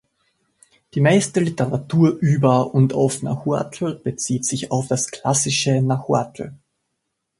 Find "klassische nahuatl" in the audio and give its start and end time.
5.11-6.55